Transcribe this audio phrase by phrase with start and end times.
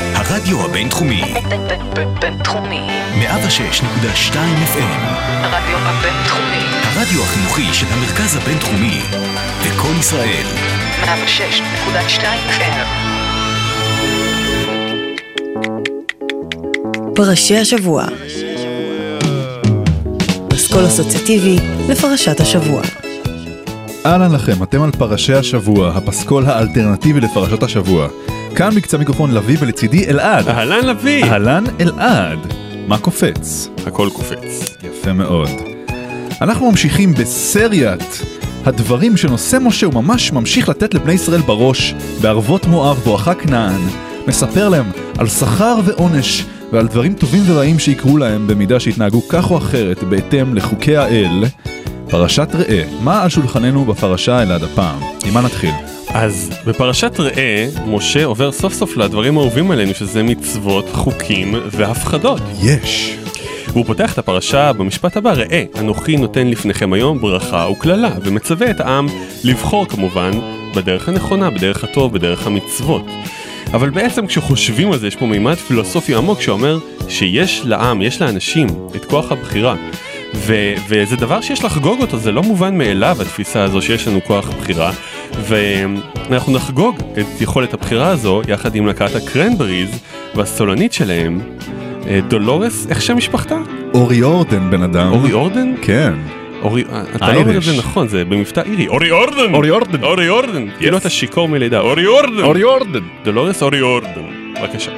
[0.00, 1.22] הרדיו הבינתחומי.
[2.20, 2.80] בינתחומי.
[3.20, 4.34] 106.2
[4.74, 5.00] FM.
[5.42, 6.64] הרדיו הבינתחומי.
[6.82, 9.00] הרדיו החינוכי של המרכז הבינתחומי.
[9.66, 10.46] לקום ישראל.
[11.04, 12.86] 106.2 FM.
[17.14, 18.04] פרשי השבוע.
[20.48, 21.56] פסקול אסוציאטיבי
[21.88, 22.82] לפרשת השבוע.
[24.06, 28.08] אהלן לכם, אתם על פרשי השבוע, הפסקול האלטרנטיבי לפרשות השבוע.
[28.56, 30.48] כאן מקצה מיקרופון לביא ולצידי אלעד.
[30.48, 31.24] אהלן לביא!
[31.24, 32.38] אהלן אלעד.
[32.86, 33.68] מה קופץ?
[33.86, 34.76] הכל קופץ.
[34.82, 35.48] יפה מאוד.
[36.40, 38.22] אנחנו ממשיכים בסריית
[38.64, 43.80] הדברים שנושא משה הוא ממש ממשיך לתת לבני ישראל בראש בערבות מואב בואכה כנען.
[44.26, 49.58] מספר להם על שכר ועונש ועל דברים טובים ורעים שיקרו להם במידה שיתנהגו כך או
[49.58, 51.44] אחרת בהתאם לחוקי האל.
[52.08, 55.00] פרשת ראה, מה על שולחננו בפרשה אלעד הפעם?
[55.24, 55.95] עם מה נתחיל?
[56.18, 62.40] אז בפרשת ראה, משה עובר סוף סוף לדברים האהובים עלינו, שזה מצוות, חוקים והפחדות.
[62.62, 63.16] יש.
[63.68, 68.80] והוא פותח את הפרשה במשפט הבא, ראה, אנוכי נותן לפניכם היום ברכה וקללה, ומצווה את
[68.80, 69.06] העם
[69.44, 70.30] לבחור כמובן
[70.74, 73.06] בדרך הנכונה, בדרך הטוב, בדרך המצוות.
[73.72, 78.66] אבל בעצם כשחושבים על זה יש פה מימד פילוסופי עמוק שאומר שיש לעם, יש לאנשים
[78.96, 79.74] את כוח הבחירה.
[80.34, 84.50] ו- וזה דבר שיש לחגוג אותו, זה לא מובן מאליו התפיסה הזו שיש לנו כוח
[84.50, 84.92] בחירה.
[85.40, 90.00] ואנחנו נחגוג את יכולת הבחירה הזו יחד עם להקת הקרנבריז
[90.34, 91.40] והסולנית שלהם,
[92.06, 93.56] אה, דולורס, איך שם משפחתה?
[93.94, 95.12] אורי אורדן בן אדם.
[95.12, 95.74] אורי אורדן?
[95.82, 96.12] כן.
[96.62, 97.76] אורי, אה, אתה לא אומר את זה.
[97.78, 98.88] נכון, זה במבטא אירי.
[98.88, 99.54] אורי אורדן!
[99.54, 100.04] אורי אורדן.
[100.04, 100.66] אורי אורדן!
[100.78, 101.80] כאילו אתה שיכור מלידה.
[101.80, 102.42] אורי אורדן!
[102.42, 103.00] אורי אורדן.
[103.24, 104.08] דולורס אורי אורדן.
[104.60, 104.90] בבקשה.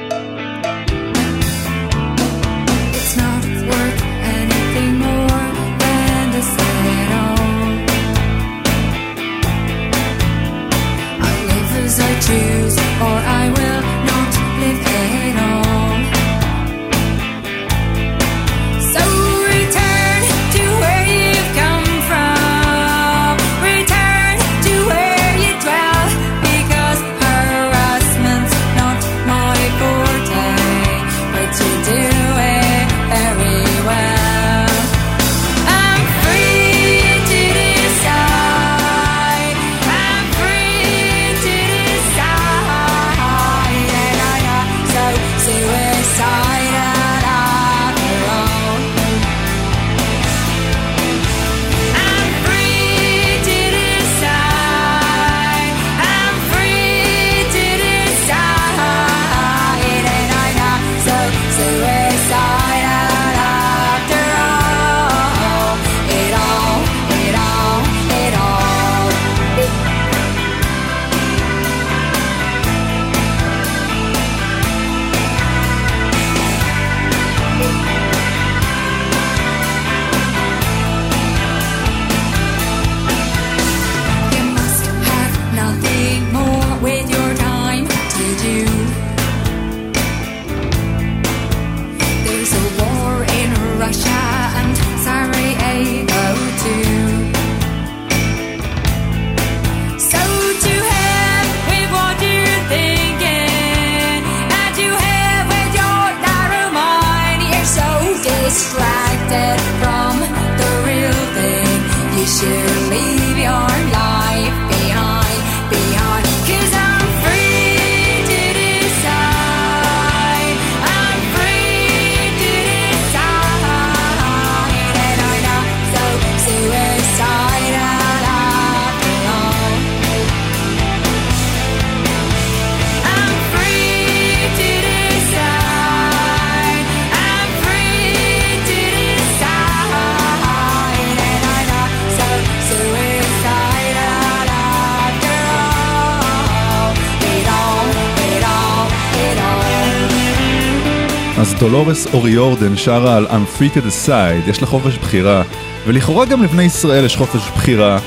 [151.59, 153.27] דולורס אורי אורדן שרה על
[153.59, 155.43] to decide, יש לה חופש בחירה,
[155.87, 157.99] ולכאורה גם לבני ישראל יש חופש בחירה,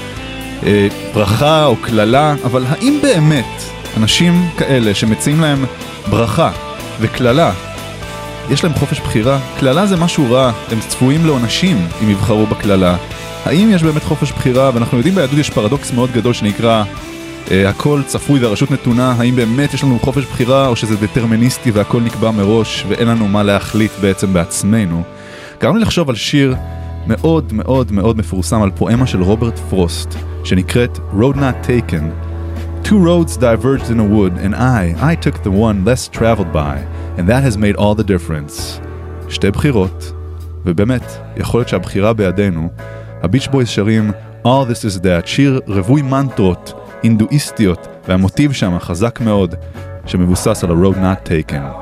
[0.67, 3.63] אה, ברכה או קללה, אבל האם באמת
[3.97, 5.65] אנשים כאלה שמציעים להם
[6.11, 6.51] ברכה
[7.01, 7.53] וקללה,
[8.51, 9.39] יש להם חופש בחירה?
[9.59, 12.97] קללה זה משהו רע, הם צפויים לעונשים אם יבחרו בקללה.
[13.45, 14.71] האם יש באמת חופש בחירה?
[14.75, 16.85] ואנחנו יודעים ביהדות יש פרדוקס מאוד גדול שנקרא
[17.51, 22.31] הכל צפוי והרשות נתונה, האם באמת יש לנו חופש בחירה או שזה דטרמיניסטי והכל נקבע
[22.31, 25.03] מראש ואין לנו מה להחליט בעצם בעצמנו.
[25.61, 26.55] גרם לי לחשוב על שיר
[27.07, 32.03] מאוד מאוד מאוד מפורסם על פואמה של רוברט פרוסט שנקראת Road Not Taken.
[32.85, 36.77] Two roads diverged in a wood, and I, I took the one less traveled by,
[37.17, 38.81] and that has made all the difference.
[39.29, 40.13] שתי בחירות,
[40.67, 41.03] ובאמת,
[41.37, 42.69] יכול להיות שהבחירה בידינו.
[43.23, 44.11] הביץ' בויז שרים
[44.45, 49.55] All This Is That, שיר רווי מנטרות הינדואיסטיות, והמוטיב שם חזק מאוד,
[50.07, 51.82] שמבוסס על ה-Road Not Taken.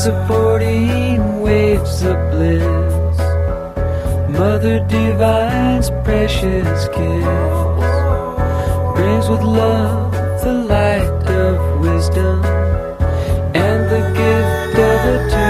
[0.00, 3.18] Supporting waves of bliss.
[4.30, 7.84] Mother Divine's precious kiss
[8.96, 10.12] brings with love
[10.42, 12.42] the light of wisdom
[13.54, 15.49] and the gift of eternal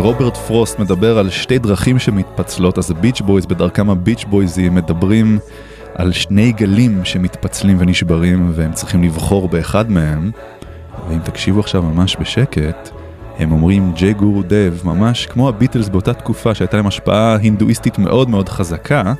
[0.00, 5.38] רוברט פרוסט מדבר על שתי דרכים שמתפצלות, אז הביץ' בויז בדרכם הביץ' בויזים מדברים
[5.94, 10.30] על שני גלים שמתפצלים ונשברים והם צריכים לבחור באחד מהם.
[11.08, 12.90] ואם תקשיבו עכשיו ממש בשקט,
[13.38, 18.30] הם אומרים ג'יי גורו דב, ממש כמו הביטלס באותה תקופה שהייתה להם השפעה הינדואיסטית מאוד
[18.30, 19.12] מאוד חזקה.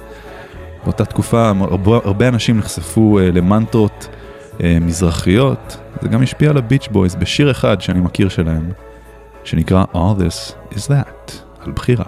[0.85, 4.09] באותה תקופה הרבה, הרבה אנשים נחשפו אה, למנטרות
[4.63, 8.71] אה, מזרחיות, זה גם השפיע על הביץ' בויז בשיר אחד שאני מכיר שלהם.
[9.45, 12.05] שנקרא All This Is That, על בחירה.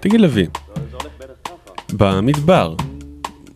[0.00, 0.46] תגיד לוי,
[1.92, 2.74] במדבר,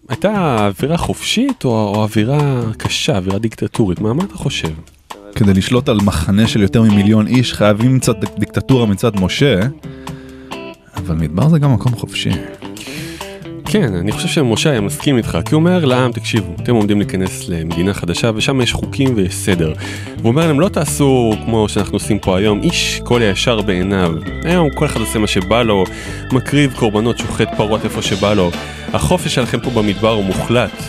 [0.08, 2.38] הייתה אווירה חופשית או, או אווירה
[2.78, 4.00] קשה, אווירה דיקטטורית?
[4.00, 4.72] מה, מה אתה חושב?
[5.34, 9.60] כדי לשלוט על מחנה של יותר ממיליון איש חייבים קצת דיק- דיקטטורה מצד משה,
[10.96, 12.30] אבל מדבר זה גם מקום חופשי.
[13.70, 17.48] כן, אני חושב שמשה היה מסכים איתך, כי הוא אומר לעם, תקשיבו, אתם עומדים להיכנס
[17.48, 19.72] למדינה חדשה ושם יש חוקים ויש סדר.
[20.18, 24.12] והוא אומר להם, לא תעשו כמו שאנחנו עושים פה היום, איש כל הישר בעיניו.
[24.44, 25.84] היום כל אחד עושה מה שבא לו,
[26.32, 28.50] מקריב קורבנות, שוחט פרות איפה שבא לו.
[28.92, 30.82] החופש שלכם פה במדבר הוא מוחלט.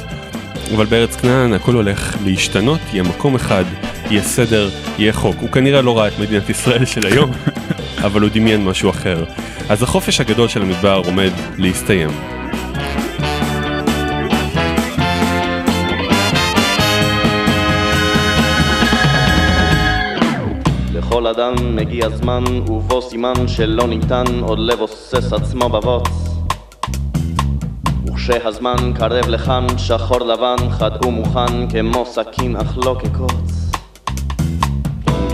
[0.76, 3.64] אבל בארץ כנען הכל הולך להשתנות, יהיה מקום אחד,
[4.10, 5.36] יהיה סדר, יהיה חוק.
[5.42, 7.32] הוא כנראה לא ראה את מדינת ישראל של היום,
[8.06, 9.24] אבל הוא דמיין משהו אחר.
[9.70, 12.39] אז החופש הגדול של המדבר עומד להסתיים.
[21.10, 26.10] לכל אדם מגיע זמן ובו סימן שלא ניתן עוד לבוסס עצמו בבוץ.
[28.06, 33.72] וכשהזמן קרב לכאן שחור לבן חד ומוכן כמו סכין אך לא כקוץ.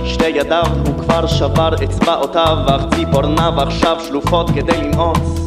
[0.06, 5.40] שתי ידיו הוא כבר שבר אצבעותיו אך ציפורניו עכשיו שלופות כדי לנעוץ.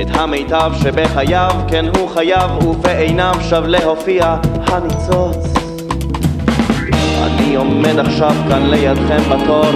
[0.00, 4.36] את המיטב שבחייו כן הוא חייב ובעיניו שב להופיע
[4.66, 5.47] הניצוץ
[7.58, 9.72] עומד עכשיו כאן לידכם בתור.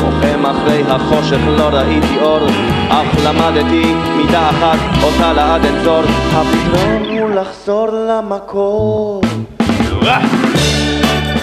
[0.00, 2.46] מוחם אחרי החושך לא ראיתי אור.
[2.88, 9.20] אך למדתי מידה אחת אותה לעד אנצור הפתרון הוא לחזור למקור.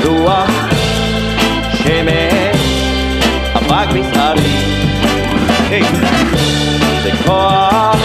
[0.06, 0.50] רוח,
[1.74, 2.86] שמש,
[3.56, 3.88] אבק.
[5.70, 5.84] היי.
[7.04, 7.98] זה כוח,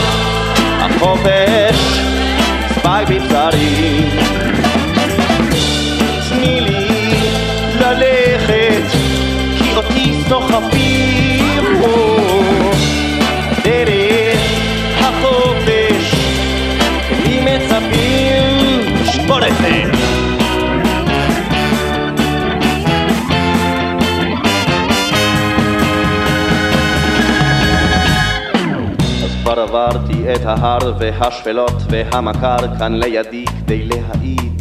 [0.81, 2.01] החופש,
[2.75, 4.54] ספייק בבשרי.
[10.29, 11.65] סוחפים.
[13.65, 14.41] דרך
[15.01, 16.15] החופש,
[17.25, 19.83] לי מצפים, שבור את זה.
[29.43, 34.54] כבר עברתי את ההר והשפלות והמכר כאן לידי כדי להעיד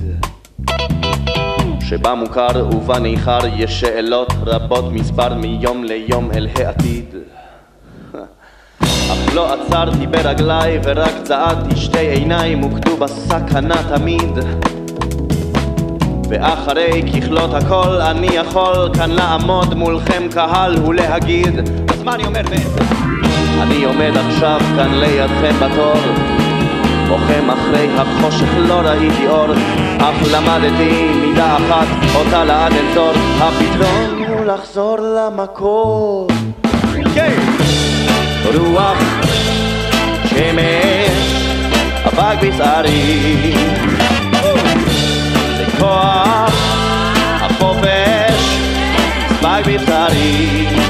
[1.97, 7.05] שבה מוכר ובה ניכר יש שאלות רבות מספר מיום ליום אל העתיד.
[8.83, 14.39] אך לא עצרתי ברגליי ורק צעדתי שתי עיניים הוקדו בסכנה תמיד.
[16.29, 21.59] ואחרי ככלות הכל אני יכול כאן לעמוד מולכם קהל ולהגיד
[21.89, 22.85] אז מה אני אומר בעצם?
[23.61, 26.32] אני עומד עכשיו כאן לידכם בתור
[27.07, 29.53] בוחם אחרי החושך לא ראיתי אור.
[29.99, 36.27] אך למדתי מידה אחת אותה לעד אין צור הפתרון הוא לחזור למקור.
[37.15, 37.39] כן.
[38.55, 38.97] רוח
[40.25, 41.33] שמש
[42.05, 43.53] אבק בשערי
[45.57, 46.53] זה כוח
[47.41, 48.57] החופש
[49.29, 50.82] ספק בשערי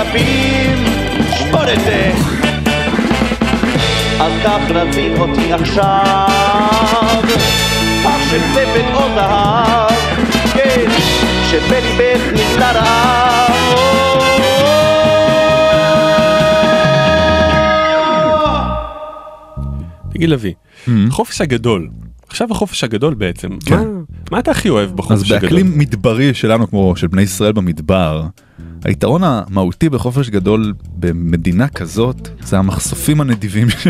[0.00, 0.84] מצפים
[1.38, 2.12] שמור את זה
[4.20, 6.26] אז כך רצית אותי עכשיו
[8.06, 9.90] אך של צפת או זהב
[10.54, 10.90] כן,
[11.50, 13.50] שבליבך נגלה רעב
[20.12, 20.54] תגיד לוי,
[21.08, 21.88] החופש הגדול,
[22.28, 23.74] עכשיו החופש הגדול בעצם, כן.
[23.76, 23.84] מה-
[24.30, 25.40] מה אתה הכי אוהב אז בחופש הגדול?
[25.40, 28.22] באקלים מדברי שלנו כמו של בני ישראל במדבר,
[28.84, 33.86] היתרון המהותי בחופש גדול במדינה כזאת זה המחשופים הנדיבים ש-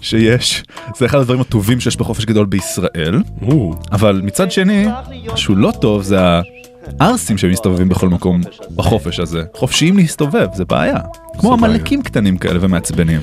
[0.00, 0.62] שיש,
[0.98, 4.86] זה אחד הדברים הטובים שיש בחופש גדול בישראל, או, אבל מצד שני,
[5.32, 6.18] משהו לא טוב זה
[7.00, 8.40] הערסים שמסתובבים בכל מקום
[8.76, 10.98] בחופש הזה, חופשיים להסתובב, זה בעיה,
[11.38, 11.52] כמו.
[11.52, 13.20] עמלקים קטנים כאלה ומעצבנים.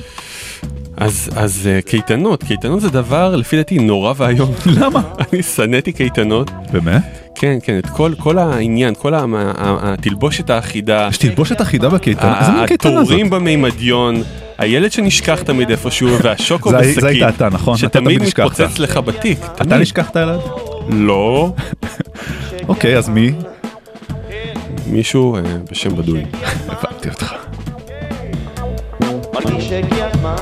[1.02, 4.52] אז אז אה, קייטנות, קייטנות זה דבר לפי דעתי נורא ואיום.
[4.80, 5.02] למה?
[5.18, 7.02] אני שנאתי קייטנות, באמת?
[7.34, 9.12] כן כן, את כל כל העניין, כל
[9.58, 13.02] התלבושת האחידה, יש תלבושת אחידה בקייטנה, איזה מין קייטנה זאת?
[13.02, 14.22] התורים במימדיון,
[14.58, 17.74] הילד שנשכח תמיד איפשהו, והשוקו בשקית, זה היית אתה, נכון?
[17.74, 18.60] אתה שתמיד תמיד נשכחת.
[18.60, 19.78] מתפוצץ לך בתיק, אתה.
[19.78, 20.40] נשכחת ילד?
[20.88, 21.52] לא,
[22.68, 23.32] אוקיי, אז מי?
[24.86, 25.40] מישהו אה,
[25.70, 26.24] בשם בדוי.
[26.68, 27.34] הבנתי אותך.
[29.34, 30.36] מרגיש שהגיע הזמן,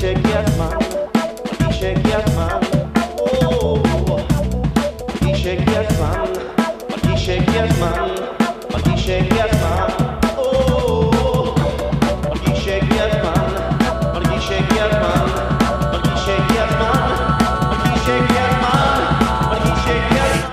[0.00, 0.76] שהגיע הזמן,
[1.60, 2.58] מרגיש שהגיע הזמן,
[5.22, 6.24] מרגיש שהגיע הזמן,
[6.90, 8.08] מרגיש שהגיע הזמן,
[8.72, 9.64] מרגיש שהגיע הזמן.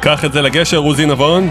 [0.01, 1.49] קח את זה לגשר עוזי נבון.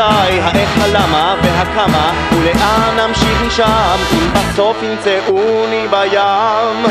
[0.00, 3.96] המתי, האיך, הלמה והכמה ולאן נמשיך משם?
[4.12, 6.84] אם בסוף ימצאוני בים!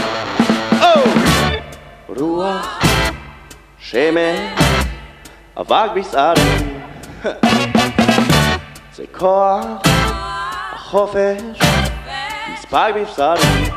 [2.08, 2.80] רוח,
[3.80, 4.40] שמש,
[5.60, 6.42] אבק בשערי
[8.94, 9.66] זה כוח,
[10.74, 11.42] החופש,
[12.54, 13.70] מספק בבשרי.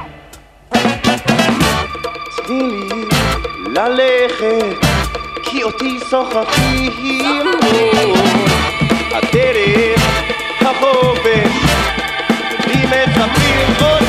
[2.47, 3.05] תני לי
[3.75, 4.87] ללכת,
[5.45, 7.41] כי אותי סוחפים.
[9.13, 10.23] הדרך,
[10.61, 11.53] החופש,
[12.67, 14.00] לי מצפים עוד פעם.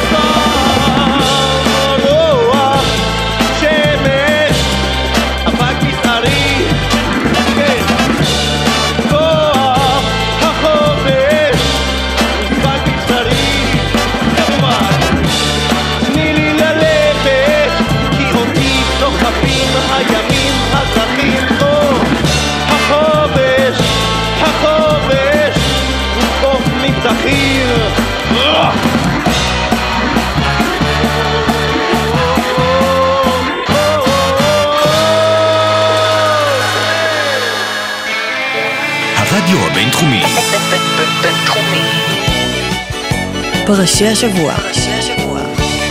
[43.78, 44.54] פרשי השבוע.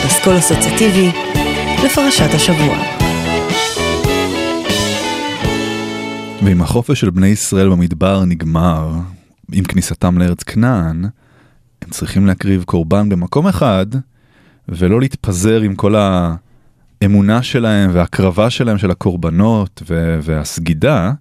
[0.07, 1.09] פסקול אסוציאטיבי
[1.85, 2.79] לפרשת השבוע.
[6.45, 8.93] ואם החופש של בני ישראל במדבר נגמר
[9.53, 11.05] עם כניסתם לארץ כנען,
[11.83, 13.87] הם צריכים להקריב קורבן במקום אחד,
[14.69, 15.95] ולא להתפזר עם כל
[17.03, 21.13] האמונה שלהם וההקרבה שלהם של הקורבנות ו- והסגידה.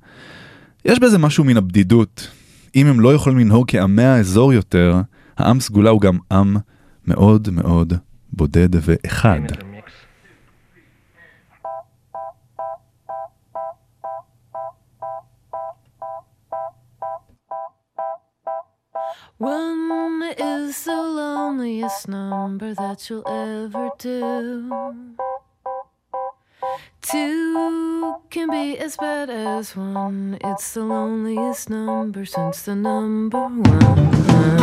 [0.86, 2.28] יש בזה משהו מן הבדידות.
[2.75, 5.01] אם הם לא יכולים לנהוג כעמי האזור יותר,
[5.38, 6.57] העם סגולה הוא גם עם
[7.07, 7.93] מאוד מאוד
[8.33, 9.41] בודד ואחד.
[19.41, 25.05] One is the loneliest number that you'll ever do.
[27.03, 30.38] Two can be as bad as one.
[30.43, 34.58] It's the loneliest number since the number one.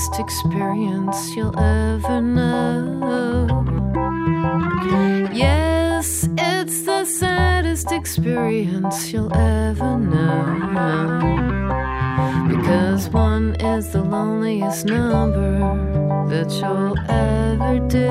[0.00, 3.64] Saddest experience you'll ever know.
[5.30, 11.26] Yes, it's the saddest experience you'll ever know.
[12.48, 15.58] Because one is the loneliest number
[16.30, 18.08] that you'll ever do.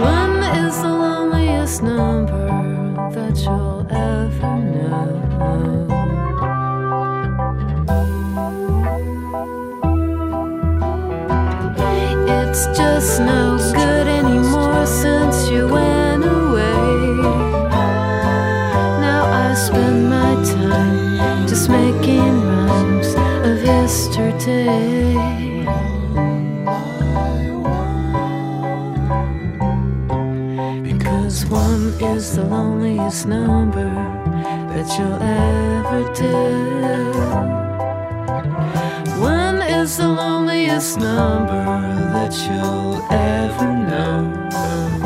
[0.00, 2.48] One is the loneliest number
[3.14, 5.87] that you'll ever know.
[13.00, 17.14] It's no good anymore since you went away.
[19.06, 23.14] Now I spend my time just making rhymes
[23.46, 25.14] of yesterday.
[30.82, 33.94] Because one is the loneliest number
[34.74, 37.67] that you'll ever do.
[39.88, 41.64] Is the loneliest number
[42.12, 44.97] that you'll ever know.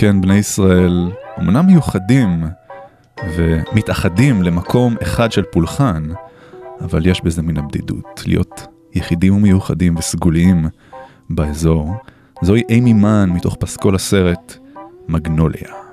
[0.00, 2.44] כן, בני ישראל אמנם מיוחדים
[3.36, 6.02] ומתאחדים למקום אחד של פולחן,
[6.80, 10.68] אבל יש בזה מן הבדידות, להיות יחידים ומיוחדים וסגוליים
[11.30, 11.94] באזור.
[12.42, 14.56] זוהי אימי מן מתוך פסקול הסרט
[15.08, 15.87] מגנוליה.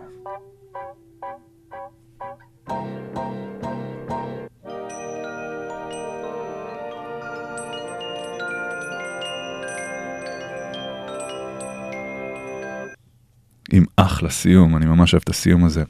[13.71, 15.83] עם אחלה סיום, אני ממש אוהב את הסיום הזה.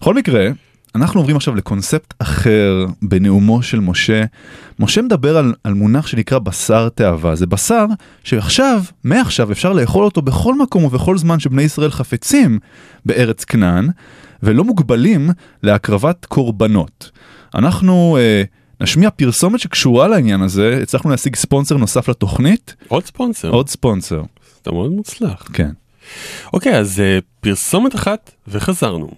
[0.00, 0.48] בכל מקרה,
[0.94, 4.24] אנחנו עוברים עכשיו לקונספט אחר בנאומו של משה.
[4.78, 7.36] משה מדבר על, על מונח שנקרא בשר תאווה.
[7.36, 7.86] זה בשר
[8.24, 12.58] שעכשיו, מעכשיו, אפשר לאכול אותו בכל מקום ובכל זמן שבני ישראל חפצים
[13.06, 13.88] בארץ כנען,
[14.42, 15.30] ולא מוגבלים
[15.62, 17.10] להקרבת קורבנות.
[17.54, 18.42] אנחנו אה,
[18.80, 22.74] נשמיע פרסומת שקשורה לעניין הזה, הצלחנו להשיג ספונסר נוסף לתוכנית.
[22.88, 23.50] עוד ספונסר.
[23.50, 24.22] עוד ספונסר,
[24.62, 25.48] אתה מאוד מוצלח.
[25.52, 25.70] כן.
[26.52, 29.10] אוקיי, אז אה, פרסומת אחת וחזרנו.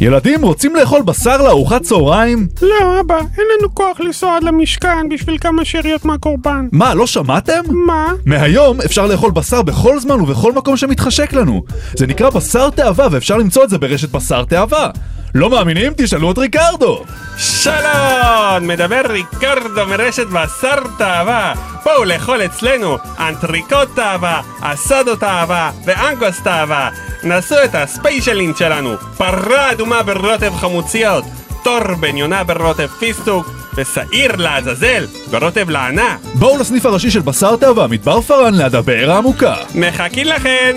[0.00, 2.48] ילדים רוצים לאכול בשר לארוחת צהריים?
[2.62, 6.68] לא, אבא, אין לנו כוח לנסוע עד למשכן בשביל כמה שאריות מהקורבן.
[6.72, 7.60] מה, לא שמעתם?
[7.86, 8.12] מה?
[8.24, 11.62] מהיום אפשר לאכול בשר בכל זמן ובכל מקום שמתחשק לנו.
[11.96, 14.90] זה נקרא בשר תאווה ואפשר למצוא את זה ברשת בשר תאווה.
[15.34, 15.92] לא מאמינים?
[15.96, 17.04] תשאלו את ריקרדו.
[17.38, 18.68] שלום!
[18.68, 21.54] מדבר ריקרדו מרשת בשר תאווה.
[21.84, 26.90] בואו לאכול אצלנו אנטריקוט תאווה, אסדו תאווה ואנגוס תאווה.
[27.24, 31.24] נסו את הספיישלים שלנו, פרה אדומה ברוטב חמוציות,
[31.64, 36.16] תור בן יונה ברוטב פיסטוק, ושעיר לעזאזל ברוטב לענה.
[36.34, 39.54] בואו לסניף הראשי של בשר תאווה, מדבר פארן ליד הבאר העמוקה.
[39.74, 40.76] מחכים לכן!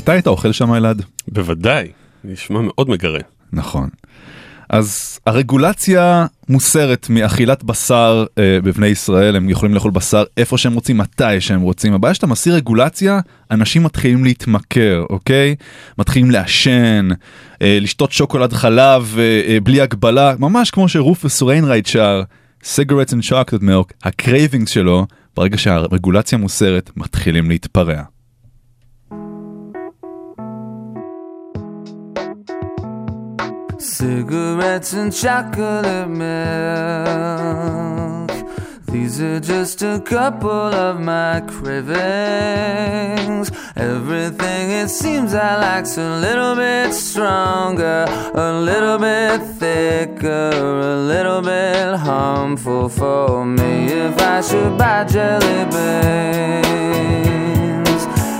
[0.00, 1.02] אתה היית אוכל שם אלעד?
[1.28, 1.88] בוודאי.
[2.24, 3.20] נשמע מאוד מגרה.
[3.52, 3.88] נכון.
[4.70, 10.98] אז הרגולציה מוסרת מאכילת בשר אה, בבני ישראל, הם יכולים לאכול בשר איפה שהם רוצים,
[10.98, 11.94] מתי שהם רוצים.
[11.94, 15.54] הבעיה שאתה מסיר רגולציה, אנשים מתחילים להתמכר, אוקיי?
[15.98, 17.08] מתחילים לעשן,
[17.62, 22.22] אה, לשתות שוקולד חלב אה, אה, בלי הגבלה, ממש כמו שרופוס ויינרייט שר,
[22.62, 28.02] cigarettes and chocolate milk, ה cravings שלו, ברגע שהרגולציה מוסרת, מתחילים להתפרע.
[33.92, 36.30] Cigarettes and chocolate milk.
[38.86, 41.90] These are just a couple of my cravings.
[43.74, 51.42] Everything it seems I like's a little bit stronger, a little bit thicker, a little
[51.42, 53.86] bit harmful for me.
[53.86, 55.64] If I should buy jelly
[56.64, 56.94] beans,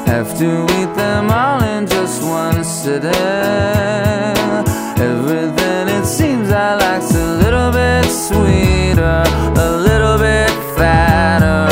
[0.07, 4.40] have to eat them all in just one sitting.
[5.01, 9.23] Everything it seems I like's a little bit sweeter,
[9.57, 11.70] a little bit fatter,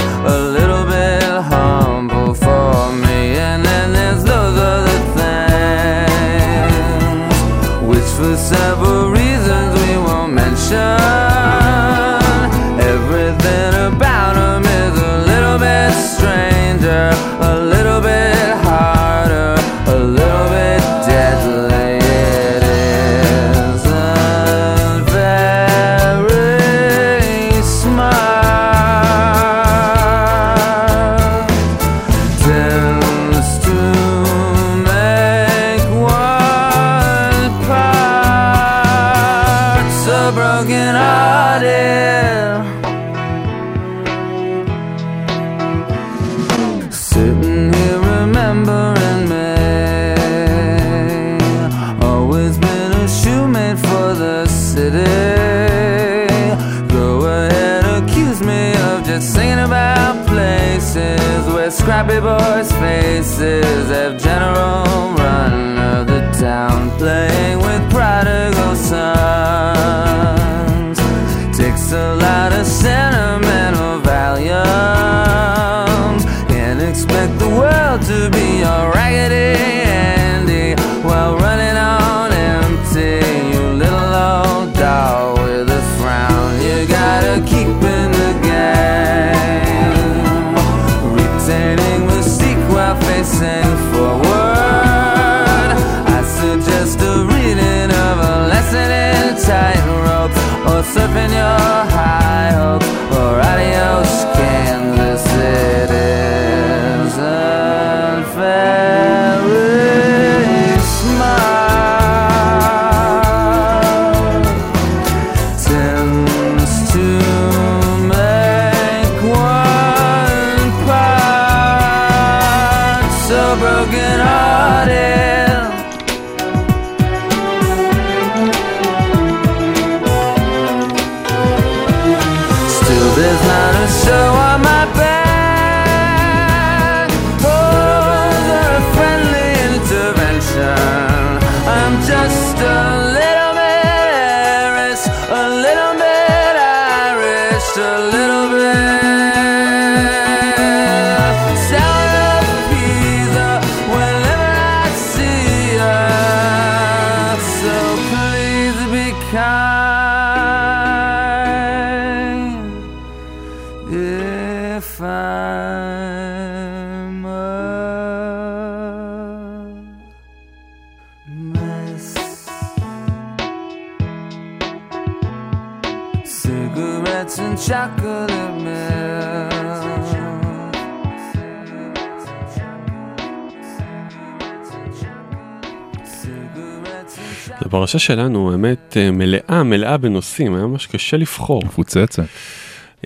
[187.54, 191.62] הפרשה שלנו האמת אה, מלאה מלאה בנושאים, היה ממש קשה לבחור.
[191.64, 192.24] מפוצצת.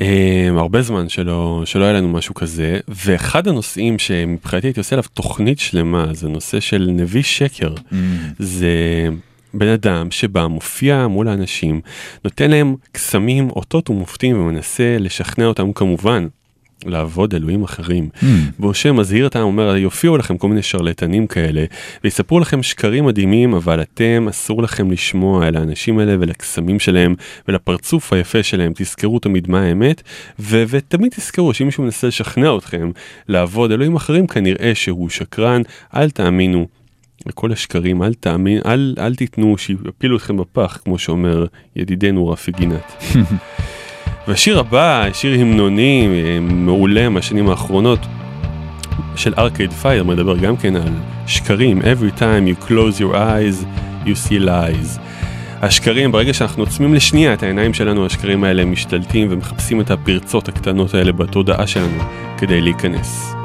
[0.01, 5.05] אה, הרבה זמן שלא, שלא היה לנו משהו כזה, ואחד הנושאים שמבחינתי הייתי עושה עליו
[5.15, 7.75] תוכנית שלמה, זה נושא של נביא שקר.
[8.39, 9.09] זה
[9.55, 11.81] בן אדם שבא, מופיע מול האנשים,
[12.25, 16.27] נותן להם קסמים, אותות ומופתים ומנסה לשכנע אותם כמובן.
[16.87, 18.09] לעבוד אלוהים אחרים.
[18.61, 21.65] והושע מזהיר אותם, אומר, יופיעו לכם כל מיני שרלטנים כאלה,
[22.05, 27.15] ויספרו לכם שקרים מדהימים, אבל אתם, אסור לכם לשמוע אל האנשים האלה ולקסמים שלהם,
[27.49, 30.03] ולפרצוף היפה שלהם, תזכרו תמיד מה האמת,
[30.39, 32.91] ו- ותמיד תזכרו שאם מישהו מנסה לשכנע אתכם
[33.29, 35.63] לעבוד אלוהים אחרים, כנראה שהוא שקרן,
[35.97, 36.67] אל תאמינו.
[37.27, 42.93] לכל השקרים, אל תאמין, אל, אל תיתנו שיפילו אתכם בפח, כמו שאומר ידידנו רפי גינת.
[44.29, 47.99] והשיר הבא, שיר המנוני אה, מעולה מהשנים האחרונות,
[49.17, 50.93] של ארקייד פייר, מדבר גם כן על
[51.27, 53.65] שקרים, every time you close your eyes,
[54.05, 55.01] you see lies.
[55.63, 60.95] השקרים, ברגע שאנחנו עוצמים לשנייה את העיניים שלנו, השקרים האלה משתלטים ומחפשים את הפרצות הקטנות
[60.95, 61.99] האלה בתודעה שלנו
[62.39, 63.42] כדי להיכנס.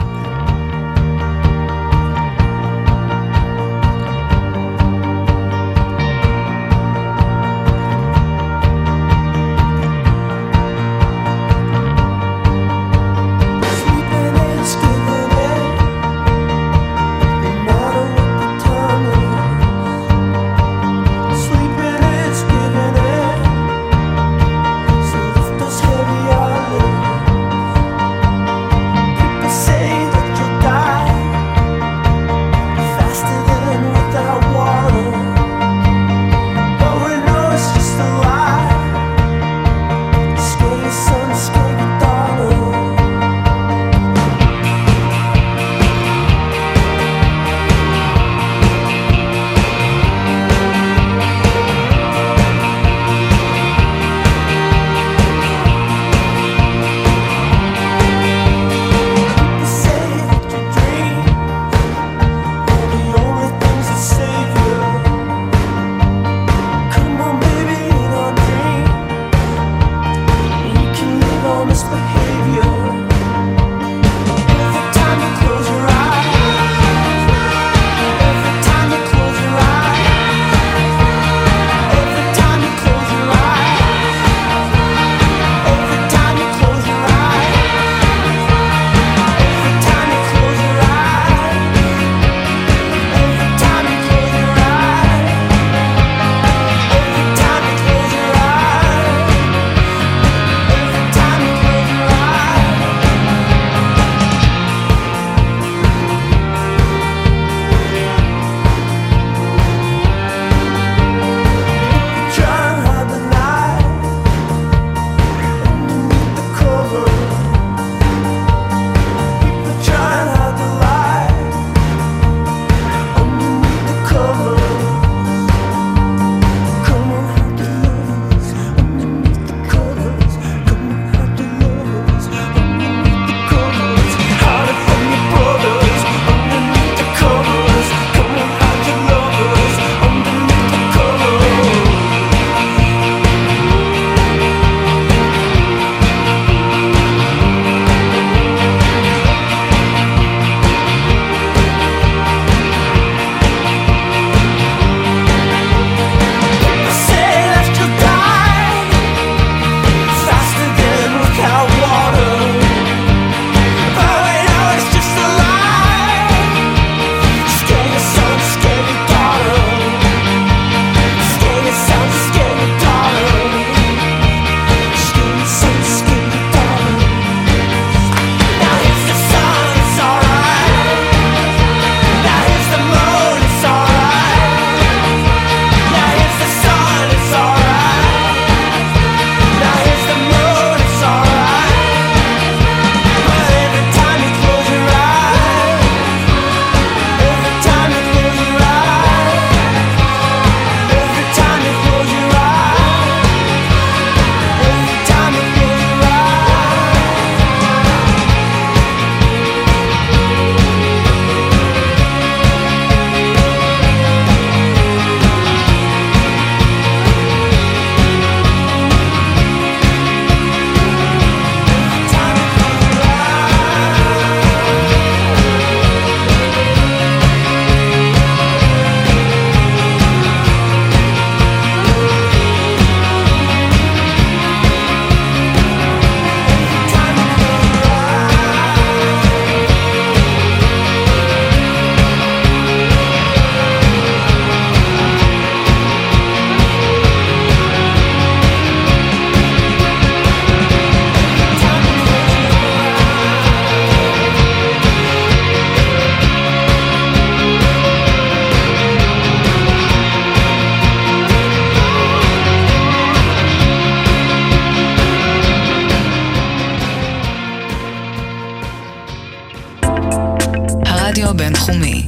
[271.28, 272.08] הרדיו הבינתחומי.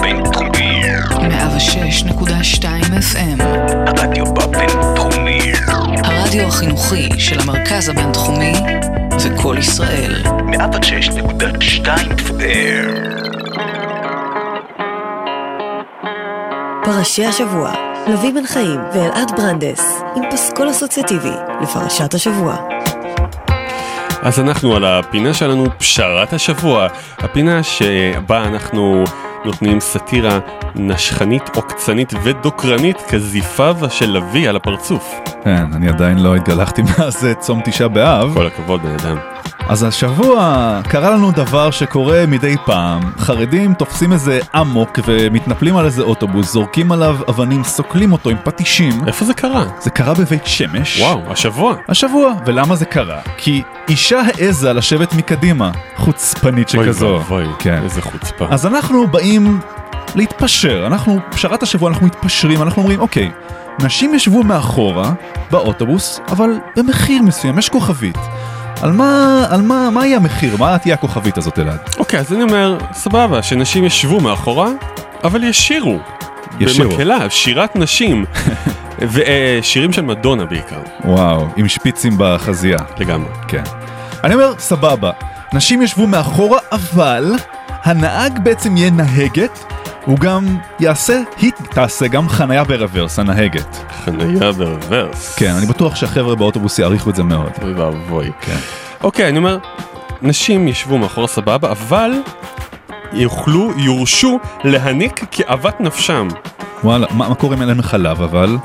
[0.00, 0.82] בינתחומי.
[3.12, 3.42] FM
[3.86, 5.52] הרדיו הבינתחומי.
[6.04, 8.52] הרדיו החינוכי של המרכז הבינתחומי
[9.16, 11.86] זה קול ישראל 106.2
[12.18, 12.88] FM.
[16.84, 17.72] פרשי השבוע,
[18.08, 22.56] לביא בן חיים ואלעד ברנדס, עם פסקול אסוציאטיבי לפרשת השבוע.
[24.22, 26.86] אז אנחנו על הפינה שלנו, פשרת השבוע.
[27.18, 29.04] הפינה שבה אנחנו
[29.44, 30.38] נותנים סאטירה
[30.74, 35.14] נשכנית, עוקצנית ודוקרנית כזיפיו של לביא על הפרצוף.
[35.44, 38.34] כן, אני עדיין לא התגלחתי מאז אה, צום תשעה באב.
[38.34, 39.37] כל הכבוד בן אדם.
[39.68, 43.00] אז השבוע קרה לנו דבר שקורה מדי פעם.
[43.18, 48.92] חרדים תופסים איזה אמוק ומתנפלים על איזה אוטובוס, זורקים עליו אבנים, סוקלים אותו עם פטישים.
[49.06, 49.64] איפה זה קרה?
[49.80, 51.00] זה קרה בבית שמש.
[51.00, 51.74] וואו, השבוע.
[51.88, 52.32] השבוע.
[52.46, 53.20] ולמה זה קרה?
[53.36, 57.06] כי אישה העזה לשבת מקדימה, חוצפנית אוי שכזו.
[57.06, 57.82] ואבוי, כן.
[57.82, 58.46] איזה חוצפה.
[58.50, 59.60] אז אנחנו באים
[60.14, 63.30] להתפשר, אנחנו, פשרת השבוע אנחנו מתפשרים, אנחנו אומרים, אוקיי,
[63.82, 65.12] נשים ישבו מאחורה
[65.50, 68.18] באוטובוס, אבל במחיר מסוים, יש כוכבית.
[68.82, 70.56] על מה, על מה, מה יהיה המחיר?
[70.56, 71.78] מה תהיה הכוכבית הזאת, אלעד?
[71.98, 74.68] אוקיי, אז אני אומר, סבבה, שנשים ישבו מאחורה,
[75.24, 75.98] אבל ישירו.
[76.60, 76.90] ישירו.
[76.90, 78.24] במקהלה, שירת נשים.
[79.12, 82.78] ושירים של מדונה בעיקר, וואו, עם שפיצים בחזייה.
[82.98, 83.28] לגמרי.
[83.48, 83.62] כן.
[84.24, 85.10] אני אומר, סבבה,
[85.52, 87.34] נשים ישבו מאחורה, אבל
[87.84, 89.64] הנהג בעצם יהיה נהגת,
[90.08, 93.76] הוא גם יעשה, היא תעשה גם חנייה ברוורס, הנהגת.
[94.04, 95.36] חניה ברוורס.
[95.36, 97.50] כן, אני בטוח שהחבר'ה באוטובוס יעריכו את זה מאוד.
[97.62, 98.30] אוי ואבוי.
[98.40, 98.56] כן.
[99.02, 99.58] אוקיי, אני אומר,
[100.22, 102.12] נשים ישבו מאחורה סבבה, אבל
[103.12, 106.28] יוכלו, יורשו להניק כאוות נפשם.
[106.84, 108.56] וואלה, מה, מה קורה אם אין להם חלב, אבל?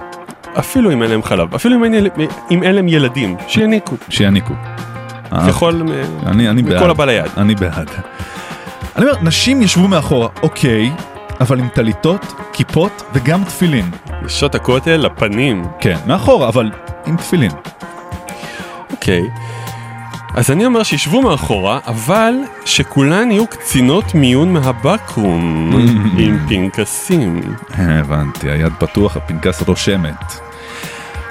[0.60, 2.08] אפילו אם אין להם חלב, אפילו אם אין,
[2.52, 3.96] אם אין להם ילדים, שיניקו.
[4.10, 4.54] שיניקו.
[5.34, 5.82] אה, ככל,
[6.26, 6.90] אני, אני מכל בעד.
[6.90, 7.32] הבא ליד.
[7.38, 7.90] אני בעד.
[8.96, 10.92] אני אומר, נשים ישבו מאחורה, אוקיי,
[11.44, 13.92] אבל עם טליתות, כיפות וגם תפילין.
[14.22, 15.66] נשות הכותל לפנים.
[15.80, 16.72] כן, מאחורה, אבל
[17.06, 17.52] עם תפילין.
[18.92, 19.30] אוקיי.
[20.36, 22.34] אז אני אומר שישבו מאחורה, אבל
[22.66, 25.72] שכולן יהיו קצינות מיון מהבקו"ם,
[26.18, 27.42] עם פנקסים.
[27.70, 30.34] הבנתי, היד פתוח, הפנקס רושמת.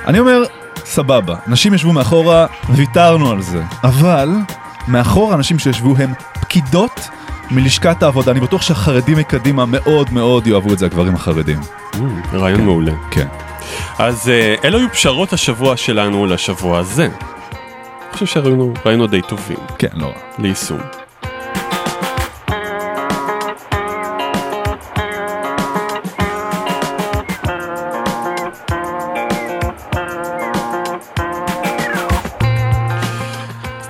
[0.06, 0.42] אני אומר,
[0.84, 3.62] סבבה, נשים ישבו מאחורה, ויתרנו על זה.
[3.84, 4.30] אבל,
[4.88, 7.08] מאחורה אנשים שישבו הם פקידות
[7.50, 8.32] מלשכת העבודה.
[8.32, 11.60] אני בטוח שהחרדים מקדימה מאוד מאוד יאהבו את זה, הגברים החרדים.
[12.32, 12.92] רעיון מעולה.
[13.10, 13.26] כן.
[13.98, 17.04] אז אה, אלו היו פשרות השבוע שלנו לשבוע הזה.
[17.04, 20.12] אני חושב שראינו ראינו די טובים כן, לא רע.
[20.38, 20.80] ליישום.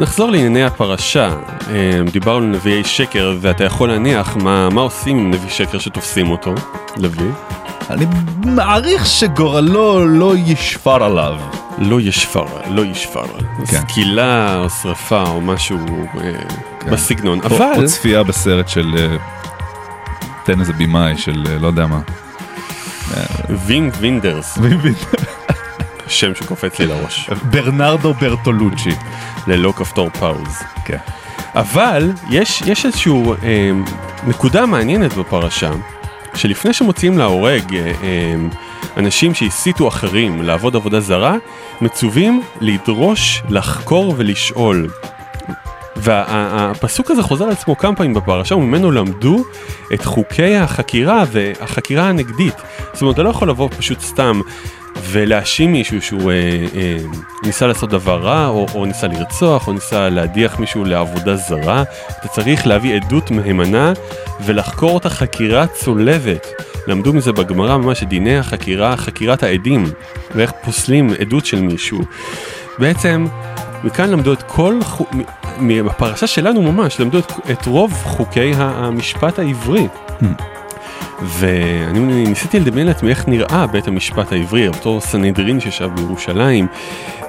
[0.03, 1.31] נחזור לענייני הפרשה.
[1.71, 6.31] אה, דיברנו על נביאי שקר, ואתה יכול להניח מה, מה עושים עם נביא שקר שתופסים
[6.31, 6.55] אותו,
[6.97, 7.31] לביא.
[7.91, 8.07] אני
[8.45, 11.35] מעריך שגורלו לא ישפר עליו.
[11.79, 13.25] לא ישפר, לא ישפר.
[13.59, 13.65] כן.
[13.65, 15.79] סקילה או שרפה או משהו
[16.21, 16.33] אה,
[16.93, 17.41] בסגנון.
[17.41, 17.73] או- אבל...
[17.77, 18.95] או צפייה בסרט של...
[18.99, 19.17] אה,
[20.45, 22.01] תן איזה במאי של לא יודע מה.
[23.67, 24.95] וין וינדרס, וין וין.
[26.13, 28.95] שם שקופץ לי לראש, ברנרדו ברטולוצ'י.
[29.47, 30.63] ללא כפתור פאוז.
[30.85, 30.99] כן.
[31.55, 33.71] אבל יש, יש איזשהו אה,
[34.27, 35.71] נקודה מעניינת בפרשה,
[36.35, 38.35] שלפני שמוציאים להורג אה, אה,
[38.97, 41.37] אנשים שהסיתו אחרים לעבוד עבודה זרה,
[41.81, 44.89] מצווים לדרוש, לחקור ולשאול.
[45.97, 49.45] והפסוק הזה חוזר על עצמו כמה פעמים בפרשה, וממנו למדו
[49.95, 52.55] את חוקי החקירה והחקירה הנגדית.
[52.93, 54.41] זאת אומרת, אתה לא יכול לבוא פשוט סתם
[54.97, 56.97] ולהאשים מישהו שהוא אה, אה,
[57.45, 61.83] ניסה לעשות דבר רע, או, או ניסה לרצוח, או ניסה להדיח מישהו לעבודה זרה.
[62.21, 63.93] אתה צריך להביא עדות מהימנה
[64.45, 66.47] ולחקור אותה חקירה צולבת.
[66.87, 69.85] למדו מזה בגמרא ממש את דיני החקירה, חקירת העדים,
[70.35, 72.01] ואיך פוסלים עדות של מישהו.
[72.79, 73.27] בעצם,
[73.85, 74.79] מכאן למדו את כל,
[75.87, 79.89] בפרשה שלנו ממש, למדו את, את רוב חוקי המשפט העברי.
[81.27, 86.67] ואני ניסיתי לדמיין לעצמי איך נראה בית המשפט העברי, אותו סנהדרין שישב בירושלים,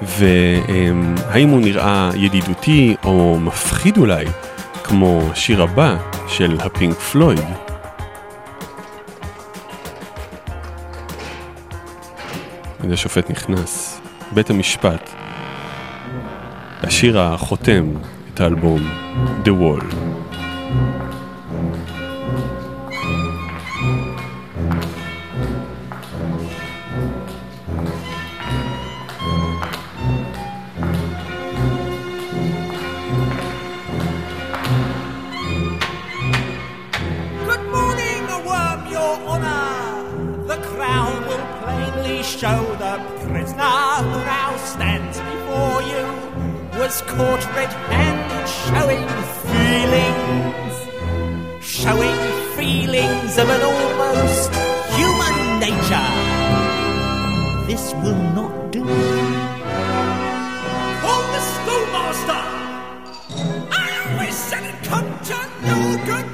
[0.01, 4.25] והאם הוא נראה ידידותי או מפחיד אולי,
[4.83, 7.39] כמו השיר הבא של הפינק פלויד.
[12.83, 15.09] הנה השופט נכנס, בית המשפט,
[16.83, 17.85] השיר החותם
[18.33, 18.81] את האלבום
[19.45, 19.95] The Wall.
[44.73, 46.03] Stands before you
[46.79, 49.07] was caught red-handed showing
[49.51, 50.75] feelings,
[51.63, 52.19] showing
[52.57, 54.51] feelings of an almost
[54.97, 55.35] human
[55.65, 56.11] nature.
[57.67, 58.83] This will not do.
[61.01, 62.43] Call the schoolmaster!
[63.81, 65.37] I always said it come to
[65.67, 66.27] no good,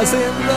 [0.00, 0.49] was in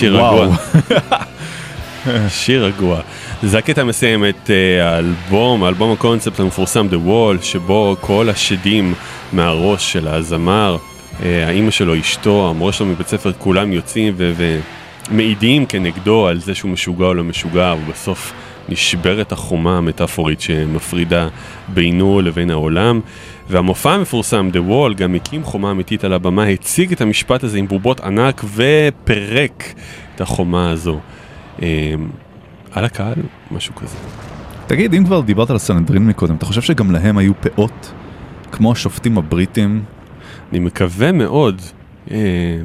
[0.00, 0.16] שיר.
[0.16, 0.56] רגוע.
[2.42, 3.00] שיר רגוע.
[3.42, 8.94] זה הקטע מסיים את אה, האלבום, האלבום הקונספט המפורסם The Wall, שבו כל השדים
[9.32, 10.76] מהראש של הזמר,
[11.22, 14.14] אה, האימא שלו, אשתו, המורה שלו מבית ספר, כולם יוצאים
[15.10, 18.32] ומעידים כנגדו על זה שהוא משוגע או לא משוגע, ובסוף
[18.68, 21.28] נשברת החומה המטאפורית שמפרידה
[21.68, 23.00] בינו לבין העולם.
[23.48, 27.68] והמופע המפורסם, The Wall, גם הקים חומה אמיתית על הבמה, הציג את המשפט הזה עם
[27.68, 29.74] בובות ענק ופירק
[30.14, 31.00] את החומה הזו.
[31.62, 31.94] אה,
[32.72, 33.96] על הקהל, משהו כזה.
[34.66, 37.92] תגיד, אם כבר דיברת על הסנהדרין מקודם, אתה חושב שגם להם היו פאות?
[38.52, 39.82] כמו השופטים הבריטים?
[40.50, 41.60] אני מקווה מאוד.
[42.10, 42.16] אה,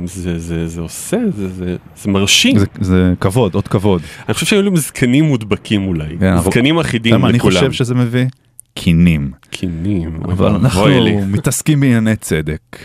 [0.06, 2.60] זה, זה, זה עושה, זה, זה, זה מרשים.
[2.60, 4.02] זה, זה כבוד, עוד כבוד.
[4.28, 6.86] אני חושב שהיו להם זקנים מודבקים אולי, yeah, זקנים אבל...
[6.86, 7.30] אחידים לכולם.
[7.30, 8.26] אני חושב שזה מביא?
[8.74, 9.32] קינים.
[9.50, 10.20] קינים.
[10.24, 10.86] אבל אנחנו
[11.36, 12.78] מתעסקים בענייני צדק.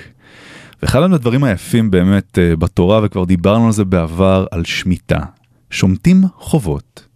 [0.82, 5.18] ואחד הדברים היפים באמת אה, בתורה, וכבר דיברנו על זה בעבר, על שמיטה.
[5.70, 7.06] שומטים חובות.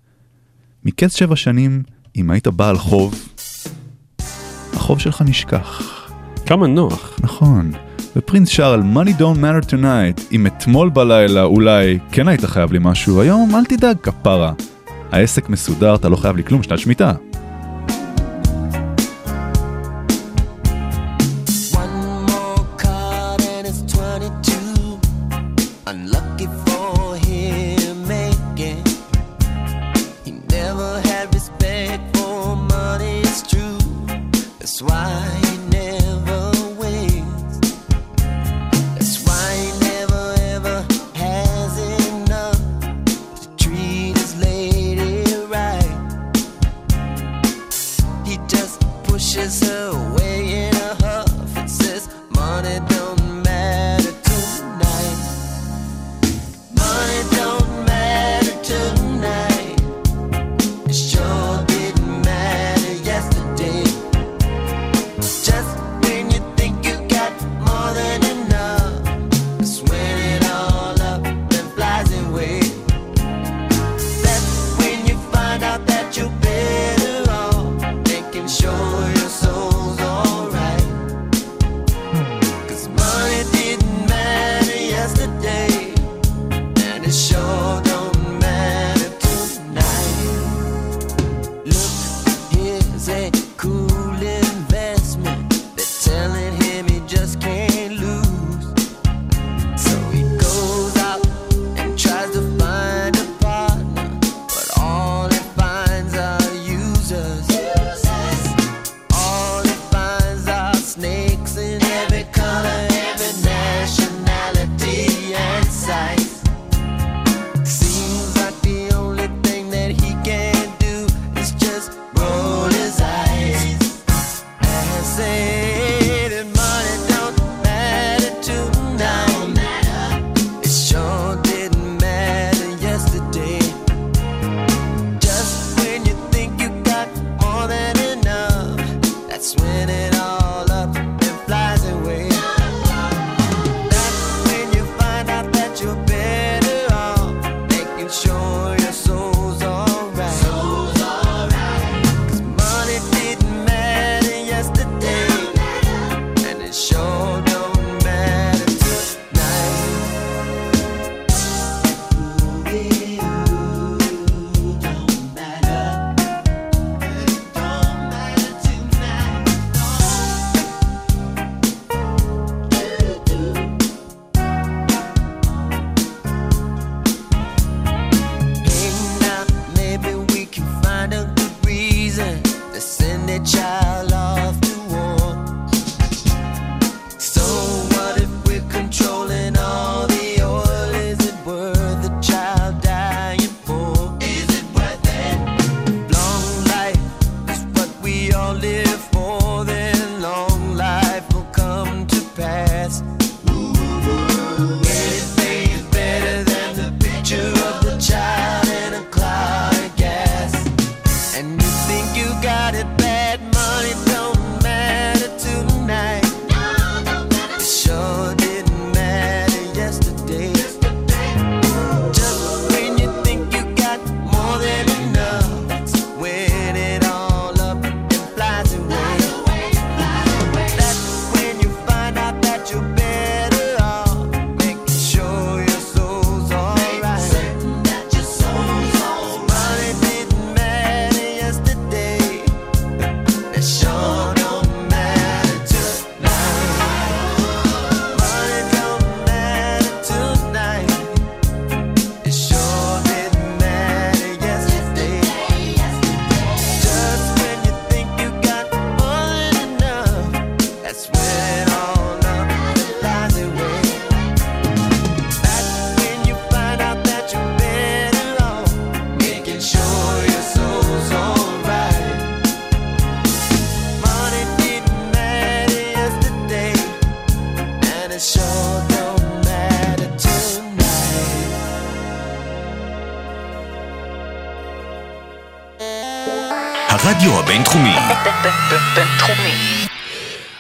[0.84, 1.82] מקץ שבע שנים,
[2.16, 3.28] אם היית בעל חוב,
[4.72, 5.82] החוב שלך נשכח.
[6.46, 7.18] כמה נוח.
[7.22, 7.72] נכון.
[8.16, 12.78] ופרינס שר על Money Don't Matter Tonight, אם אתמול בלילה אולי כן היית חייב לי
[12.82, 14.52] משהו, היום אל תדאג כפרה.
[15.12, 17.12] העסק מסודר, אתה לא חייב לי כלום, שנת שמיטה.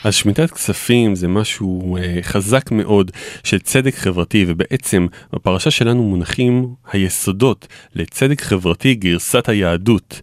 [0.04, 3.10] אז שמיטת כספים זה משהו אה, חזק מאוד
[3.44, 10.20] של צדק חברתי ובעצם בפרשה שלנו מונחים היסודות לצדק חברתי גרסת היהדות.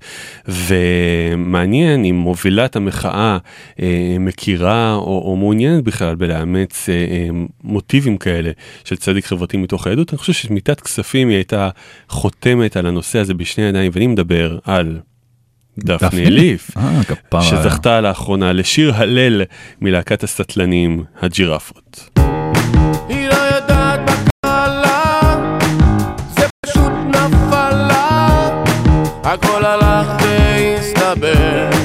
[0.47, 3.37] ומעניין אם מובילת המחאה
[3.81, 7.27] אה, מכירה או, או מעוניינת בכלל בלאמץ אה, אה,
[7.63, 8.51] מוטיבים כאלה
[8.83, 10.13] של צדק חברתי מתוך היהדות.
[10.13, 11.69] אני חושב ששמיטת כספים היא הייתה
[12.09, 14.99] חותמת על הנושא הזה בשני ידיים ואני מדבר על
[15.79, 16.25] דפני דפני?
[16.25, 17.41] ליף, אה.
[17.41, 19.41] שזכתה לאחרונה לשיר הלל
[19.81, 22.09] מלהקת הסטלנים הג'ירפות.
[23.09, 24.15] היא לא יודעת מה
[24.45, 25.37] קרה לה,
[26.35, 28.63] זה פשוט נפל לה.
[29.23, 31.77] הכל הלך והסתבך,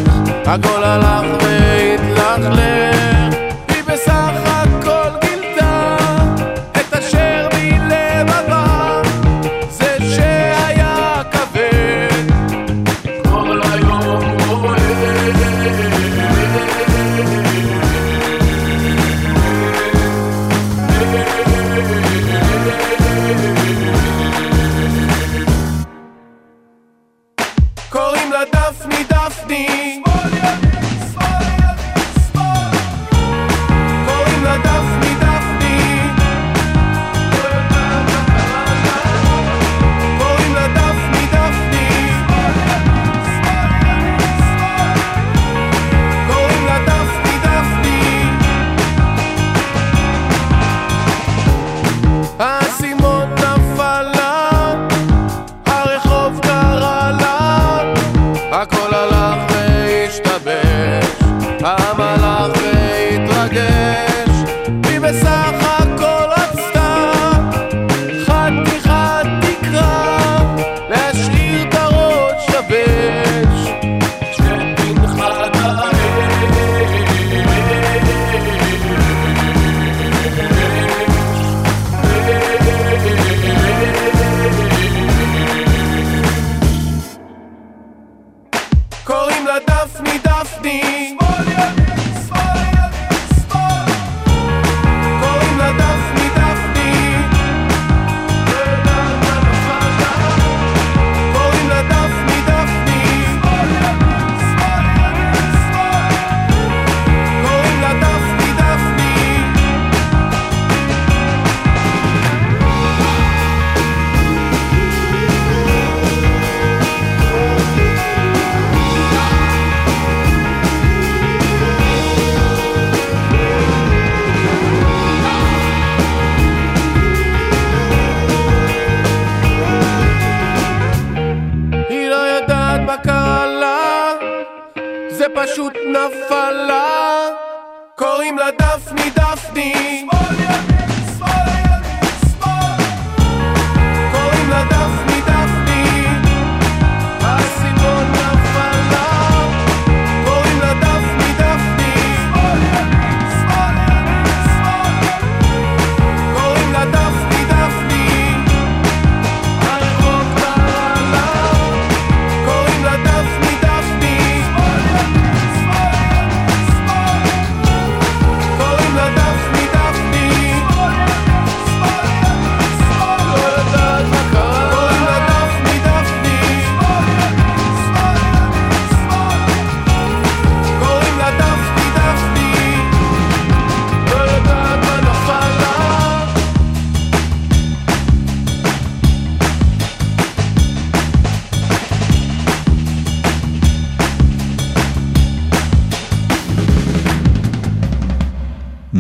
[0.47, 2.96] הכל הלך והתלכלך.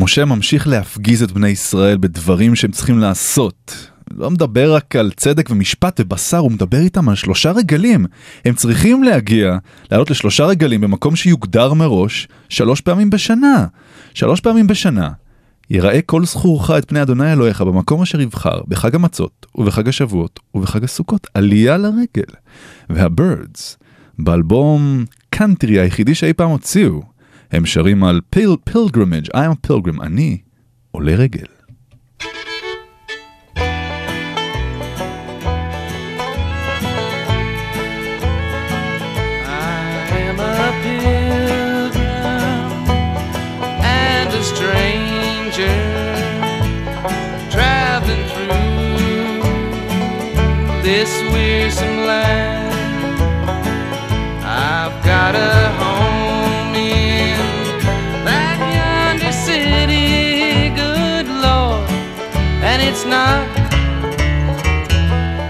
[0.06, 3.88] משה ממשיך להפגיז את בני ישראל בדברים שהם צריכים לעשות.
[4.16, 8.06] לא מדבר רק על צדק ומשפט ובשר, הוא מדבר איתם על שלושה רגלים.
[8.44, 9.58] הם צריכים להגיע,
[9.90, 13.66] לעלות לשלושה רגלים במקום שיוגדר מראש, שלוש פעמים בשנה.
[14.14, 15.10] שלוש פעמים בשנה.
[15.70, 20.84] יראה כל זכורך את פני אדוני אלוהיך במקום אשר יבחר, בחג המצות, ובחג השבועות, ובחג
[20.84, 22.32] הסוכות, עלייה לרגל.
[22.90, 23.78] והבירדס,
[24.18, 27.15] באלבום קאנטרי היחידי שאי פעם הוציאו,
[27.51, 30.37] הם שרים על פיל, פילגרימג', I am a pilgrim, אני
[30.91, 31.45] עולה רגל.
[40.31, 42.03] am a pilgrim
[43.83, 45.77] and a stranger
[47.49, 49.41] traveling through
[50.83, 53.21] this wearisome land.
[54.43, 55.64] I've got a
[63.08, 63.46] not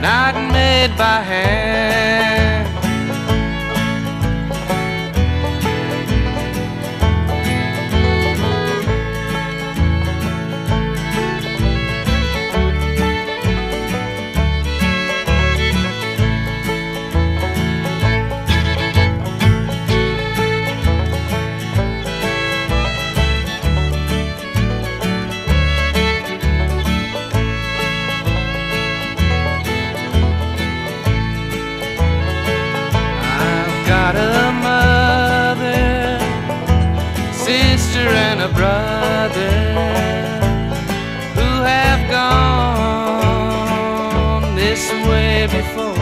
[0.01, 2.36] not made by hand.
[45.49, 45.99] Before.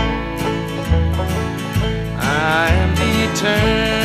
[2.16, 4.03] I am determined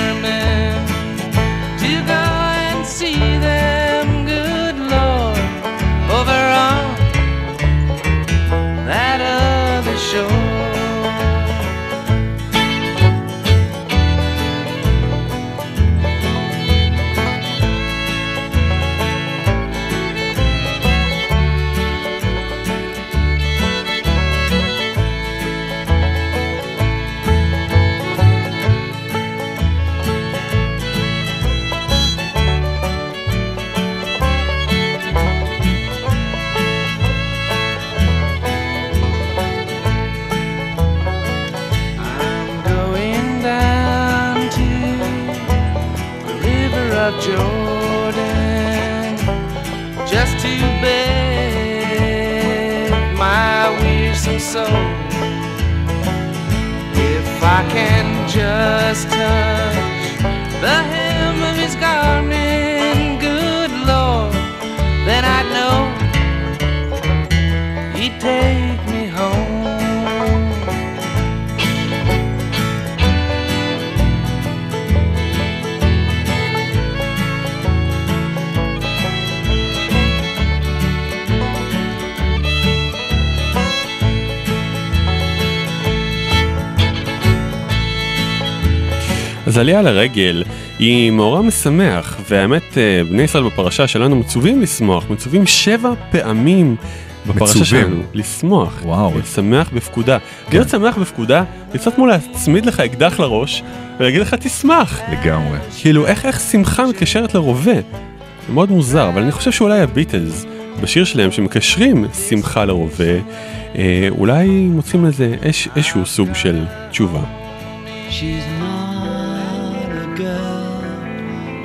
[58.90, 60.18] just touch.
[60.62, 60.89] The
[89.60, 90.44] עלייה לרגל
[90.80, 96.76] היא מאורע משמח, והאמת אה, בני ישראל בפרשה שלנו מצווים לשמוח, מצווים שבע פעמים
[97.28, 97.66] בפרשה מצווים.
[97.66, 99.20] שלנו, לשמוח, וואו.
[99.20, 100.18] לשמח בפקודה.
[100.52, 103.64] להיות שמח בפקודה, זה קצת כמו להצמיד לך אקדח לראש
[104.00, 105.00] ולהגיד לך תשמח.
[105.12, 105.58] לגמרי.
[105.82, 107.76] כאילו איך איך שמחה מתקשרת לרובה.
[108.48, 110.46] זה מאוד מוזר, אבל אני חושב שאולי הביטלס,
[110.82, 113.14] בשיר שלהם שמקשרים שמחה לרובה,
[113.76, 117.22] אה, אולי מוצאים לזה איש, איזשהו סוג של תשובה.
[118.10, 118.59] She's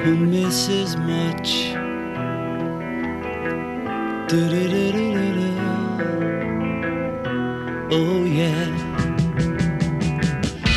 [0.04, 1.72] who misses much.
[7.90, 8.66] Oh, yeah.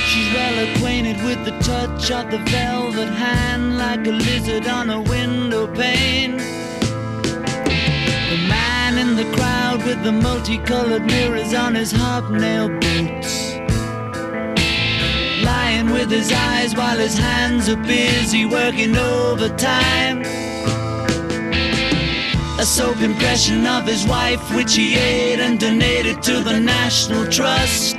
[0.08, 5.02] She's well acquainted with the touch of the velvet hand like a lizard on a
[5.02, 6.38] window pane.
[8.32, 13.47] The man in the crowd with the multicolored mirrors on his hobnail boots
[15.44, 20.22] lying with his eyes while his hands are busy working overtime.
[22.60, 27.97] A soap impression of his wife, which he ate and donated to the National Trust.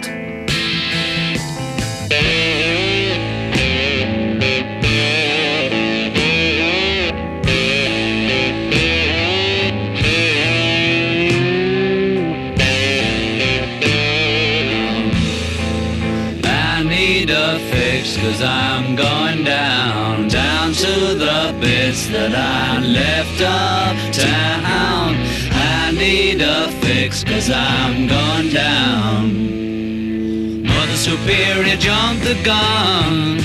[22.30, 25.16] That I left uptown.
[25.52, 30.62] I need a fix cause I'm going down.
[30.64, 33.38] Mother Superior jumped the gun.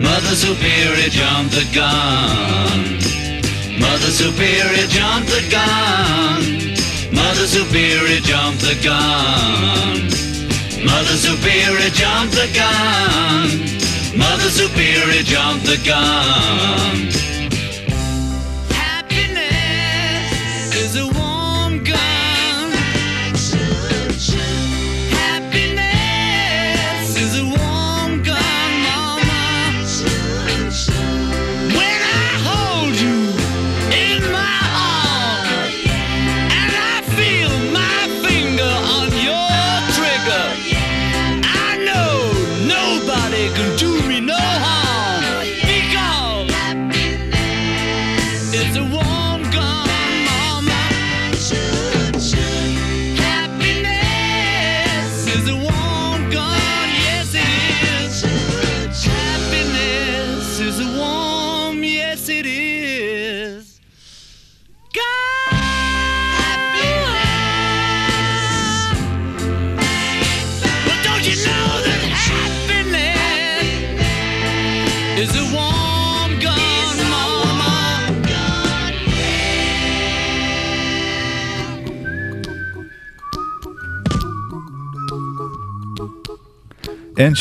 [0.00, 2.98] Mother Superior jumped the gun.
[3.80, 6.42] Mother Superior jumped the gun.
[7.12, 10.08] Mother Superior jumped the gun.
[10.84, 13.48] Mother Superior jumped the gun.
[14.16, 17.25] Mother Superior jumped the gun.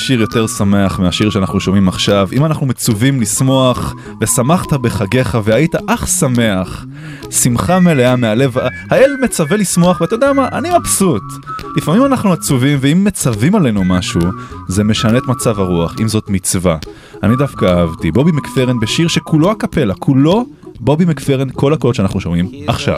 [0.05, 2.29] שיר יותר שמח מהשיר שאנחנו שומעים עכשיו.
[2.33, 6.85] אם אנחנו מצווים לשמוח, ושמחת בחגיך והיית אך שמח,
[7.31, 8.55] שמחה מלאה מהלב,
[8.89, 11.23] האל מצווה לשמוח, ואתה יודע מה, אני מבסוט.
[11.77, 14.21] לפעמים אנחנו עצובים, ואם מצווים עלינו משהו,
[14.67, 16.77] זה משנה את מצב הרוח, אם זאת מצווה.
[17.23, 20.45] אני דווקא אהבתי, בובי מקפרן בשיר שכולו הקפלה, כולו
[20.79, 22.97] בובי מקפרן, כל הקולות שאנחנו שומעים עכשיו.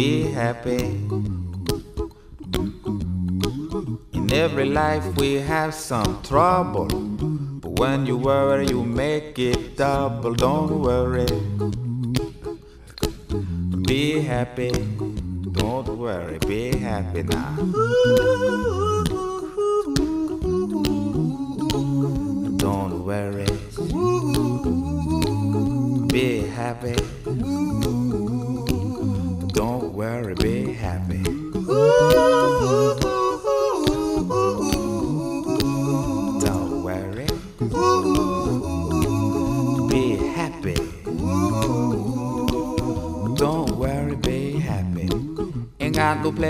[0.00, 0.12] Be
[0.42, 0.82] happy.
[4.12, 6.88] In every life we have some trouble.
[7.62, 10.34] But when you worry, you make it double.
[10.34, 11.26] Don't worry.
[13.88, 14.72] Be happy.
[15.52, 16.38] Don't worry.
[16.46, 17.56] Be happy now.
[22.56, 23.46] Don't worry.
[26.08, 27.19] Be happy.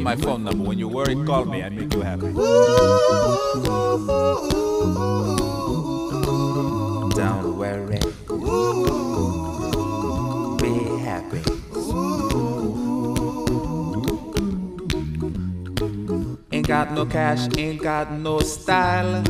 [0.00, 0.64] You my phone number.
[0.64, 1.62] When you worry, call me.
[1.62, 2.32] I make you happy.
[7.14, 8.00] Don't worry.
[10.60, 10.72] Be
[11.04, 11.42] happy.
[16.52, 19.22] Ain't got no cash, ain't got no style,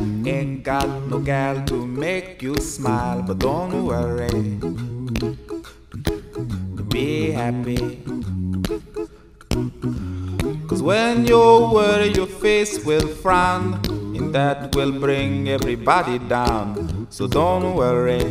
[13.01, 13.79] will frown,
[14.15, 17.07] and that will bring everybody down.
[17.09, 18.23] So don't worry.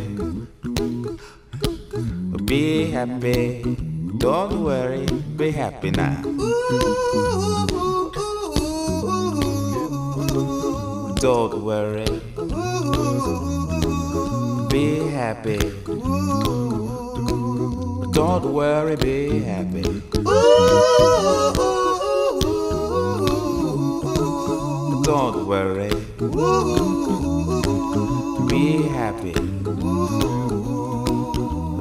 [2.45, 3.63] Be happy.
[4.17, 5.05] Don't worry.
[5.35, 6.21] Be happy now.
[11.19, 12.21] Don't worry.
[14.69, 15.59] Be happy.
[18.11, 20.01] Don't worry, be happy.
[25.11, 25.89] Don't worry.
[28.47, 29.33] Be happy.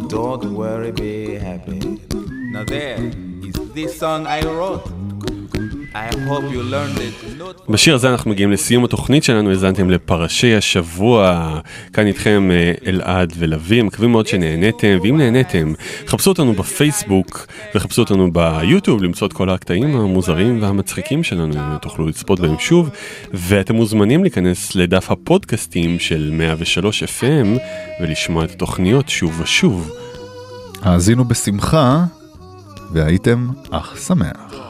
[0.09, 2.01] Don't worry, be happy.
[2.51, 4.83] Now there is this song I wrote.
[5.95, 7.30] I hope you learned it.
[7.71, 11.51] בשיר הזה אנחנו מגיעים לסיום התוכנית שלנו, האזנתם לפרשי השבוע.
[11.93, 15.73] כאן איתכם אה, אלעד ולוי, מקווים מאוד שנהניתם, ואם נהניתם,
[16.07, 22.41] חפשו אותנו בפייסבוק וחפשו אותנו ביוטיוב למצוא את כל הקטעים המוזרים והמצחיקים שלנו, תוכלו לצפות
[22.41, 22.91] בהם שוב,
[23.35, 27.59] ואתם מוזמנים להיכנס לדף הפודקאסטים של 103 FM
[28.01, 29.93] ולשמוע את התוכניות שוב ושוב.
[30.83, 32.05] האזינו בשמחה,
[32.93, 34.70] והייתם אך שמח.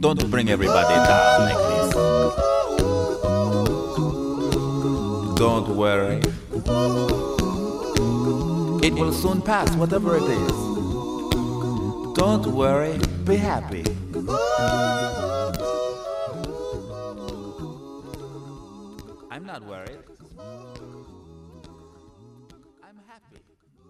[0.00, 1.94] Don't bring everybody down like this.
[5.36, 6.22] Don't worry.
[8.86, 10.52] It will soon pass, whatever it is.
[12.14, 13.84] Don't worry, be happy.
[19.30, 20.07] I'm not worried.